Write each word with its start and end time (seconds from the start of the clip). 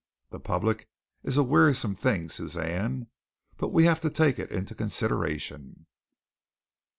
The 0.31 0.39
public 0.39 0.87
is 1.21 1.37
a 1.37 1.43
wearisome 1.43 1.93
thing, 1.93 2.27
Suzanne, 2.29 3.05
but 3.57 3.67
we 3.67 3.83
have 3.83 4.01
to 4.01 4.09
take 4.09 4.39
it 4.39 4.49
into 4.49 4.73
consideration." 4.73 5.85